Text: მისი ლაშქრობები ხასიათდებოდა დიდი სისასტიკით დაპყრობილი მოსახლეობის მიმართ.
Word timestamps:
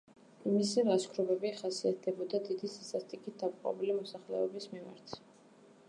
მისი 0.53 0.85
ლაშქრობები 0.87 1.51
ხასიათდებოდა 1.59 2.41
დიდი 2.49 2.71
სისასტიკით 2.77 3.39
დაპყრობილი 3.45 4.01
მოსახლეობის 4.01 4.71
მიმართ. 4.75 5.17